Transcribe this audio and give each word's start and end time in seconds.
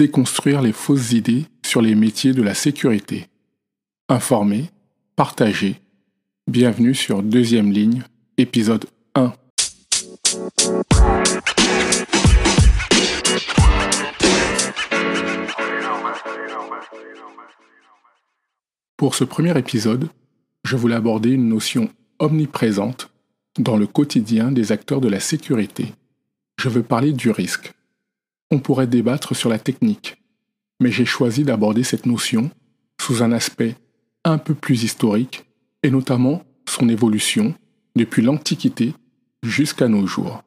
déconstruire 0.00 0.62
les 0.62 0.72
fausses 0.72 1.12
idées 1.12 1.44
sur 1.62 1.82
les 1.82 1.94
métiers 1.94 2.32
de 2.32 2.40
la 2.40 2.54
sécurité. 2.54 3.26
Informer, 4.08 4.70
partager. 5.14 5.76
Bienvenue 6.46 6.94
sur 6.94 7.22
Deuxième 7.22 7.70
Ligne, 7.70 8.02
épisode 8.38 8.86
1. 9.14 9.34
Pour 18.96 19.14
ce 19.14 19.24
premier 19.24 19.58
épisode, 19.58 20.08
je 20.64 20.76
voulais 20.76 20.94
aborder 20.94 21.32
une 21.32 21.50
notion 21.50 21.90
omniprésente 22.18 23.10
dans 23.58 23.76
le 23.76 23.86
quotidien 23.86 24.50
des 24.50 24.72
acteurs 24.72 25.02
de 25.02 25.08
la 25.08 25.20
sécurité. 25.20 25.92
Je 26.58 26.70
veux 26.70 26.82
parler 26.82 27.12
du 27.12 27.30
risque. 27.30 27.74
On 28.50 28.58
pourrait 28.58 28.86
débattre 28.86 29.36
sur 29.36 29.48
la 29.48 29.58
technique, 29.58 30.16
mais 30.80 30.90
j'ai 30.90 31.04
choisi 31.04 31.44
d'aborder 31.44 31.84
cette 31.84 32.06
notion 32.06 32.50
sous 33.00 33.22
un 33.22 33.32
aspect 33.32 33.76
un 34.24 34.38
peu 34.38 34.54
plus 34.54 34.82
historique 34.82 35.44
et 35.82 35.90
notamment 35.90 36.42
son 36.68 36.88
évolution 36.88 37.54
depuis 37.96 38.22
l'Antiquité 38.22 38.94
jusqu'à 39.42 39.88
nos 39.88 40.06
jours. 40.06 40.42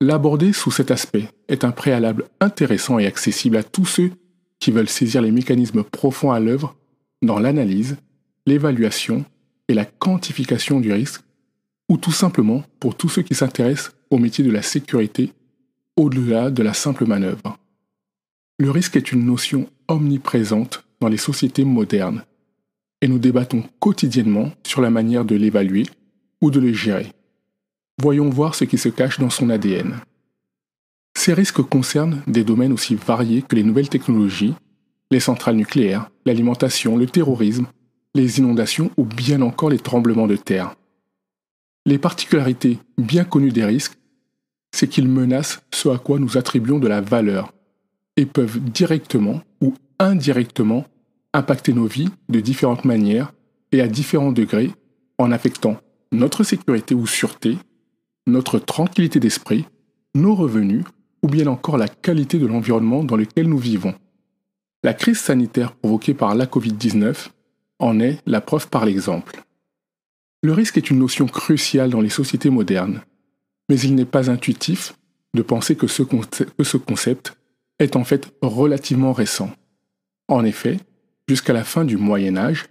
L'aborder 0.00 0.52
sous 0.52 0.70
cet 0.70 0.90
aspect 0.90 1.28
est 1.48 1.64
un 1.64 1.70
préalable 1.70 2.28
intéressant 2.40 2.98
et 2.98 3.06
accessible 3.06 3.56
à 3.56 3.62
tous 3.62 3.86
ceux 3.86 4.10
qui 4.58 4.70
veulent 4.70 4.88
saisir 4.88 5.22
les 5.22 5.30
mécanismes 5.30 5.84
profonds 5.84 6.32
à 6.32 6.40
l'œuvre 6.40 6.76
dans 7.22 7.38
l'analyse, 7.38 7.96
l'évaluation 8.46 9.24
et 9.68 9.74
la 9.74 9.84
quantification 9.84 10.80
du 10.80 10.92
risque, 10.92 11.22
ou 11.88 11.96
tout 11.96 12.12
simplement 12.12 12.64
pour 12.80 12.96
tous 12.96 13.08
ceux 13.08 13.22
qui 13.22 13.34
s'intéressent 13.34 13.92
au 14.10 14.18
métier 14.18 14.44
de 14.44 14.50
la 14.50 14.62
sécurité 14.62 15.32
au-delà 15.96 16.50
de 16.50 16.62
la 16.62 16.74
simple 16.74 17.06
manœuvre. 17.06 17.58
Le 18.58 18.70
risque 18.70 18.96
est 18.96 19.12
une 19.12 19.24
notion 19.24 19.68
omniprésente 19.88 20.84
dans 21.00 21.08
les 21.08 21.16
sociétés 21.16 21.64
modernes, 21.64 22.24
et 23.00 23.08
nous 23.08 23.18
débattons 23.18 23.64
quotidiennement 23.80 24.52
sur 24.64 24.80
la 24.80 24.90
manière 24.90 25.24
de 25.24 25.34
l'évaluer 25.34 25.84
ou 26.40 26.50
de 26.50 26.60
le 26.60 26.72
gérer. 26.72 27.12
Voyons 28.00 28.30
voir 28.30 28.54
ce 28.54 28.64
qui 28.64 28.78
se 28.78 28.88
cache 28.88 29.18
dans 29.18 29.30
son 29.30 29.50
ADN. 29.50 29.96
Ces 31.16 31.32
risques 31.32 31.62
concernent 31.62 32.22
des 32.26 32.44
domaines 32.44 32.72
aussi 32.72 32.96
variés 32.96 33.42
que 33.42 33.54
les 33.54 33.62
nouvelles 33.62 33.88
technologies, 33.88 34.54
les 35.10 35.20
centrales 35.20 35.56
nucléaires, 35.56 36.10
l'alimentation, 36.26 36.96
le 36.96 37.06
terrorisme, 37.06 37.66
les 38.14 38.38
inondations 38.38 38.90
ou 38.96 39.04
bien 39.04 39.42
encore 39.42 39.70
les 39.70 39.78
tremblements 39.78 40.26
de 40.26 40.36
terre. 40.36 40.74
Les 41.86 41.98
particularités 41.98 42.78
bien 42.96 43.24
connues 43.24 43.52
des 43.52 43.64
risques, 43.64 43.98
c'est 44.74 44.88
qu'ils 44.88 45.08
menacent 45.08 45.62
à 45.90 45.98
quoi 45.98 46.18
nous 46.18 46.36
attribuons 46.36 46.78
de 46.78 46.88
la 46.88 47.00
valeur 47.00 47.52
et 48.16 48.26
peuvent 48.26 48.60
directement 48.60 49.42
ou 49.60 49.74
indirectement 49.98 50.84
impacter 51.32 51.72
nos 51.72 51.86
vies 51.86 52.10
de 52.28 52.40
différentes 52.40 52.84
manières 52.84 53.32
et 53.72 53.80
à 53.80 53.88
différents 53.88 54.32
degrés 54.32 54.70
en 55.18 55.32
affectant 55.32 55.76
notre 56.12 56.44
sécurité 56.44 56.94
ou 56.94 57.06
sûreté, 57.06 57.58
notre 58.26 58.58
tranquillité 58.58 59.18
d'esprit, 59.20 59.66
nos 60.14 60.34
revenus 60.34 60.84
ou 61.22 61.28
bien 61.28 61.46
encore 61.46 61.76
la 61.76 61.88
qualité 61.88 62.38
de 62.38 62.46
l'environnement 62.46 63.02
dans 63.02 63.16
lequel 63.16 63.48
nous 63.48 63.58
vivons. 63.58 63.94
La 64.82 64.94
crise 64.94 65.18
sanitaire 65.18 65.74
provoquée 65.74 66.14
par 66.14 66.34
la 66.34 66.46
Covid-19 66.46 67.30
en 67.78 68.00
est 68.00 68.20
la 68.26 68.40
preuve 68.40 68.68
par 68.68 68.84
l'exemple. 68.84 69.42
Le 70.42 70.52
risque 70.52 70.76
est 70.76 70.90
une 70.90 70.98
notion 70.98 71.26
cruciale 71.26 71.90
dans 71.90 72.02
les 72.02 72.10
sociétés 72.10 72.50
modernes, 72.50 73.00
mais 73.68 73.80
il 73.80 73.94
n'est 73.94 74.04
pas 74.04 74.30
intuitif 74.30 74.94
de 75.34 75.42
penser 75.42 75.76
que 75.76 75.86
ce, 75.86 76.02
concept 76.02 77.36
est 77.78 77.96
en 77.96 78.04
fait 78.04 78.32
relativement 78.40 79.12
récent. 79.12 79.50
En 80.28 80.44
effet, 80.44 80.78
jusqu'à 81.28 81.52
la 81.52 81.64
fin 81.64 81.84
du 81.84 81.96
Moyen 81.96 82.36
Âge, 82.36 82.66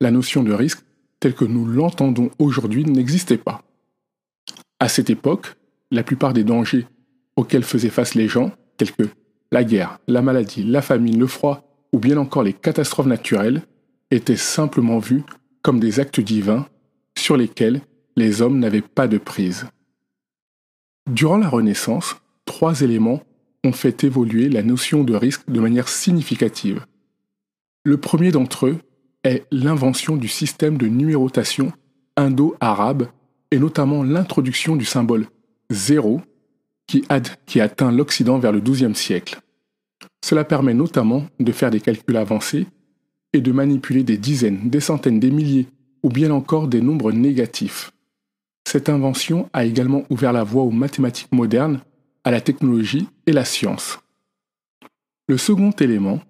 la 0.00 0.10
notion 0.10 0.42
de 0.42 0.52
risque 0.52 0.80
telle 1.20 1.34
que 1.34 1.44
nous 1.44 1.66
l'entendons 1.66 2.30
aujourd'hui 2.38 2.84
n'existait 2.84 3.38
pas. 3.38 3.62
À 4.80 4.88
cette 4.88 5.10
époque, 5.10 5.54
la 5.90 6.02
plupart 6.02 6.32
des 6.32 6.44
dangers 6.44 6.86
auxquels 7.36 7.64
faisaient 7.64 7.90
face 7.90 8.14
les 8.14 8.28
gens, 8.28 8.50
tels 8.76 8.92
que 8.92 9.08
la 9.52 9.64
guerre, 9.64 9.98
la 10.08 10.22
maladie, 10.22 10.64
la 10.64 10.82
famine, 10.82 11.18
le 11.18 11.26
froid 11.26 11.62
ou 11.92 11.98
bien 11.98 12.16
encore 12.16 12.42
les 12.42 12.52
catastrophes 12.52 13.06
naturelles, 13.06 13.62
étaient 14.10 14.36
simplement 14.36 14.98
vus 14.98 15.22
comme 15.62 15.80
des 15.80 16.00
actes 16.00 16.20
divins 16.20 16.66
sur 17.16 17.36
lesquels 17.36 17.80
les 18.16 18.42
hommes 18.42 18.58
n'avaient 18.58 18.82
pas 18.82 19.08
de 19.08 19.18
prise. 19.18 19.66
Durant 21.10 21.36
la 21.36 21.48
Renaissance, 21.48 22.16
trois 22.46 22.80
éléments 22.80 23.22
ont 23.64 23.72
fait 23.72 24.04
évoluer 24.04 24.48
la 24.48 24.62
notion 24.62 25.04
de 25.04 25.14
risque 25.14 25.48
de 25.48 25.60
manière 25.60 25.88
significative. 25.88 26.84
Le 27.84 27.96
premier 27.96 28.32
d'entre 28.32 28.66
eux 28.66 28.78
est 29.22 29.44
l'invention 29.52 30.16
du 30.16 30.28
système 30.28 30.76
de 30.78 30.86
numérotation 30.86 31.72
indo-arabe 32.16 33.08
et 33.52 33.58
notamment 33.58 34.02
l'introduction 34.02 34.74
du 34.74 34.84
symbole 34.84 35.28
zéro 35.70 36.20
qui, 36.88 37.04
qui 37.46 37.60
atteint 37.60 37.92
l'Occident 37.92 38.38
vers 38.38 38.52
le 38.52 38.60
XIIe 38.60 38.94
siècle. 38.94 39.40
Cela 40.24 40.44
permet 40.44 40.74
notamment 40.74 41.26
de 41.38 41.52
faire 41.52 41.70
des 41.70 41.80
calculs 41.80 42.16
avancés 42.16 42.66
et 43.32 43.40
de 43.40 43.52
manipuler 43.52 44.02
des 44.02 44.16
dizaines, 44.16 44.70
des 44.70 44.80
centaines, 44.80 45.20
des 45.20 45.30
milliers 45.30 45.68
ou 46.02 46.08
bien 46.08 46.30
encore 46.32 46.66
des 46.66 46.80
nombres 46.80 47.12
négatifs. 47.12 47.92
Cette 48.76 48.90
invention 48.90 49.48
a 49.54 49.64
également 49.64 50.02
ouvert 50.10 50.34
la 50.34 50.44
voie 50.44 50.62
aux 50.62 50.70
mathématiques 50.70 51.32
modernes, 51.32 51.80
à 52.24 52.30
la 52.30 52.42
technologie 52.42 53.08
et 53.26 53.32
la 53.32 53.46
science. 53.46 54.00
Le 55.28 55.38
second 55.38 55.70
élément 55.70 56.20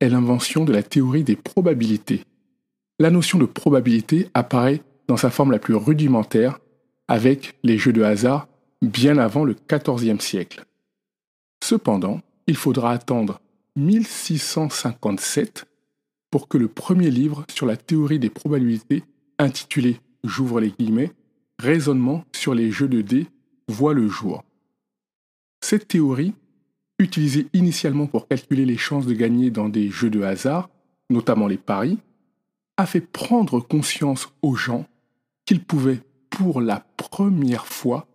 est 0.00 0.10
l'invention 0.10 0.66
de 0.66 0.72
la 0.74 0.82
théorie 0.82 1.24
des 1.24 1.34
probabilités. 1.34 2.24
La 2.98 3.10
notion 3.10 3.38
de 3.38 3.46
probabilité 3.46 4.28
apparaît 4.34 4.82
dans 5.08 5.16
sa 5.16 5.30
forme 5.30 5.50
la 5.50 5.58
plus 5.58 5.76
rudimentaire 5.76 6.58
avec 7.08 7.54
les 7.62 7.78
jeux 7.78 7.94
de 7.94 8.02
hasard 8.02 8.48
bien 8.82 9.16
avant 9.16 9.46
le 9.46 9.56
XIVe 9.66 10.20
siècle. 10.20 10.62
Cependant, 11.64 12.20
il 12.46 12.56
faudra 12.56 12.92
attendre 12.92 13.40
1657 13.76 15.64
pour 16.30 16.48
que 16.48 16.58
le 16.58 16.68
premier 16.68 17.10
livre 17.10 17.46
sur 17.48 17.64
la 17.64 17.78
théorie 17.78 18.18
des 18.18 18.28
probabilités, 18.28 19.04
intitulé, 19.38 20.00
j'ouvre 20.22 20.60
les 20.60 20.72
guillemets, 20.78 21.10
Raisonnement 21.58 22.24
sur 22.34 22.54
les 22.54 22.70
jeux 22.70 22.88
de 22.88 23.00
dés, 23.00 23.26
voit 23.68 23.94
le 23.94 24.08
jour. 24.08 24.44
Cette 25.60 25.88
théorie, 25.88 26.34
utilisée 26.98 27.48
initialement 27.52 28.06
pour 28.06 28.28
calculer 28.28 28.64
les 28.64 28.76
chances 28.76 29.06
de 29.06 29.14
gagner 29.14 29.50
dans 29.50 29.68
des 29.68 29.90
jeux 29.90 30.10
de 30.10 30.22
hasard, 30.22 30.68
notamment 31.10 31.46
les 31.46 31.58
paris, 31.58 31.98
a 32.76 32.86
fait 32.86 33.00
prendre 33.00 33.60
conscience 33.60 34.28
aux 34.42 34.56
gens 34.56 34.86
qu'ils 35.46 35.64
pouvaient 35.64 36.02
pour 36.30 36.60
la 36.60 36.80
première 36.96 37.66
fois 37.66 38.06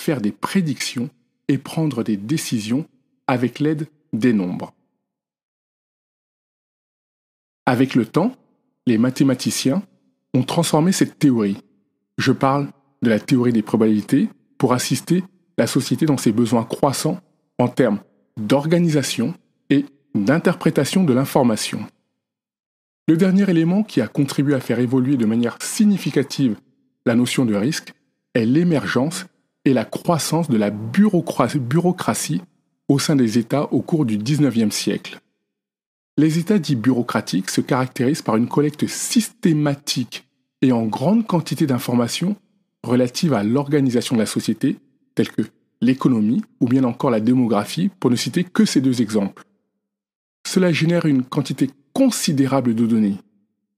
faire 0.00 0.20
des 0.20 0.32
prédictions 0.32 1.10
et 1.48 1.58
prendre 1.58 2.02
des 2.02 2.16
décisions 2.16 2.88
avec 3.26 3.58
l'aide 3.58 3.88
des 4.12 4.32
nombres. 4.32 4.72
Avec 7.66 7.94
le 7.94 8.06
temps, 8.06 8.32
les 8.86 8.98
mathématiciens 8.98 9.82
ont 10.34 10.44
transformé 10.44 10.92
cette 10.92 11.18
théorie. 11.18 11.58
Je 12.18 12.32
parle 12.32 12.70
de 13.02 13.10
la 13.10 13.20
théorie 13.20 13.52
des 13.52 13.62
probabilités 13.62 14.28
pour 14.58 14.72
assister 14.72 15.24
la 15.58 15.66
société 15.66 16.06
dans 16.06 16.16
ses 16.16 16.32
besoins 16.32 16.64
croissants 16.64 17.20
en 17.58 17.68
termes 17.68 18.00
d'organisation 18.38 19.34
et 19.70 19.86
d'interprétation 20.14 21.04
de 21.04 21.12
l'information. 21.12 21.86
Le 23.08 23.16
dernier 23.16 23.48
élément 23.48 23.82
qui 23.82 24.00
a 24.00 24.08
contribué 24.08 24.54
à 24.54 24.60
faire 24.60 24.80
évoluer 24.80 25.16
de 25.16 25.26
manière 25.26 25.58
significative 25.60 26.56
la 27.06 27.14
notion 27.14 27.44
de 27.44 27.54
risque 27.54 27.94
est 28.34 28.44
l'émergence 28.44 29.26
et 29.64 29.72
la 29.72 29.84
croissance 29.84 30.50
de 30.50 30.56
la 30.56 30.70
bureaucratie 30.70 32.42
au 32.88 32.98
sein 32.98 33.16
des 33.16 33.38
États 33.38 33.72
au 33.72 33.80
cours 33.80 34.04
du 34.04 34.18
XIXe 34.18 34.74
siècle. 34.74 35.20
Les 36.18 36.38
États 36.38 36.58
dits 36.58 36.76
bureaucratiques 36.76 37.50
se 37.50 37.60
caractérisent 37.60 38.22
par 38.22 38.36
une 38.36 38.48
collecte 38.48 38.86
systématique 38.86 40.26
et 40.62 40.72
en 40.72 40.86
grande 40.86 41.26
quantité 41.26 41.66
d'informations 41.66 42.36
relatives 42.86 43.34
à 43.34 43.42
l'organisation 43.42 44.16
de 44.16 44.20
la 44.20 44.26
société, 44.26 44.78
telles 45.14 45.30
que 45.30 45.42
l'économie 45.80 46.42
ou 46.60 46.66
bien 46.68 46.84
encore 46.84 47.10
la 47.10 47.20
démographie, 47.20 47.90
pour 48.00 48.10
ne 48.10 48.16
citer 48.16 48.44
que 48.44 48.64
ces 48.64 48.80
deux 48.80 49.02
exemples. 49.02 49.44
Cela 50.46 50.72
génère 50.72 51.06
une 51.06 51.24
quantité 51.24 51.70
considérable 51.92 52.74
de 52.74 52.86
données 52.86 53.16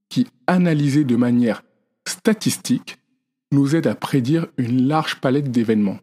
qui, 0.08 0.26
analysées 0.46 1.04
de 1.04 1.16
manière 1.16 1.62
statistique, 2.06 2.98
nous 3.52 3.74
aident 3.74 3.86
à 3.86 3.94
prédire 3.94 4.46
une 4.58 4.86
large 4.86 5.20
palette 5.20 5.50
d'événements. 5.50 5.98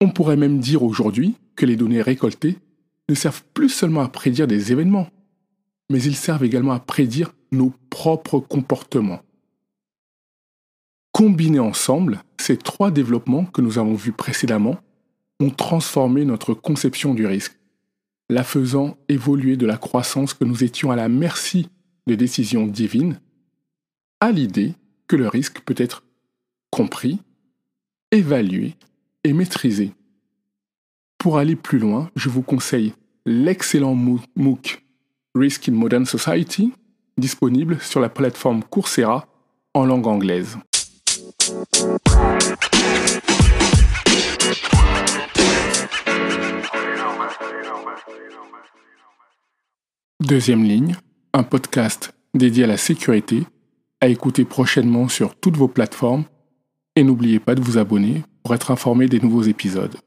On 0.00 0.10
pourrait 0.10 0.36
même 0.36 0.58
dire 0.58 0.82
aujourd'hui 0.82 1.34
que 1.56 1.66
les 1.66 1.76
données 1.76 2.02
récoltées 2.02 2.58
ne 3.08 3.14
servent 3.14 3.44
plus 3.54 3.68
seulement 3.68 4.00
à 4.00 4.08
prédire 4.08 4.46
des 4.46 4.72
événements, 4.72 5.08
mais 5.90 6.02
ils 6.02 6.16
servent 6.16 6.44
également 6.44 6.72
à 6.72 6.80
prédire 6.80 7.32
nos 7.52 7.72
propres 7.90 8.40
comportements. 8.40 9.20
Combinés 11.20 11.58
ensemble, 11.58 12.22
ces 12.38 12.56
trois 12.56 12.90
développements 12.90 13.44
que 13.44 13.60
nous 13.60 13.76
avons 13.76 13.92
vus 13.92 14.10
précédemment 14.10 14.78
ont 15.38 15.50
transformé 15.50 16.24
notre 16.24 16.54
conception 16.54 17.12
du 17.12 17.26
risque 17.26 17.58
la 18.30 18.42
faisant 18.42 18.96
évoluer 19.10 19.58
de 19.58 19.66
la 19.66 19.76
croissance 19.76 20.32
que 20.32 20.46
nous 20.46 20.64
étions 20.64 20.90
à 20.90 20.96
la 20.96 21.10
merci 21.10 21.68
de 22.06 22.14
décisions 22.14 22.66
divines, 22.66 23.20
à 24.20 24.32
l'idée 24.32 24.72
que 25.08 25.16
le 25.16 25.28
risque 25.28 25.60
peut 25.60 25.74
être 25.76 26.04
compris, 26.70 27.18
évalué 28.12 28.76
et 29.22 29.34
maîtrisé. 29.34 29.92
Pour 31.18 31.36
aller 31.36 31.54
plus 31.54 31.78
loin, 31.78 32.10
je 32.16 32.30
vous 32.30 32.40
conseille 32.40 32.94
l'excellent 33.26 33.94
MOOC 33.94 34.82
Risk 35.34 35.68
in 35.68 35.72
Modern 35.72 36.06
Society, 36.06 36.72
disponible 37.18 37.78
sur 37.78 38.00
la 38.00 38.08
plateforme 38.08 38.64
Coursera 38.64 39.28
en 39.74 39.84
langue 39.84 40.06
anglaise. 40.06 40.56
Deuxième 50.20 50.64
ligne, 50.64 50.96
un 51.32 51.42
podcast 51.42 52.12
dédié 52.34 52.64
à 52.64 52.66
la 52.66 52.76
sécurité, 52.76 53.44
à 54.00 54.08
écouter 54.08 54.44
prochainement 54.44 55.08
sur 55.08 55.34
toutes 55.34 55.56
vos 55.56 55.68
plateformes, 55.68 56.24
et 56.94 57.02
n'oubliez 57.02 57.40
pas 57.40 57.54
de 57.54 57.60
vous 57.60 57.78
abonner 57.78 58.22
pour 58.42 58.54
être 58.54 58.70
informé 58.70 59.06
des 59.06 59.20
nouveaux 59.20 59.42
épisodes. 59.42 59.98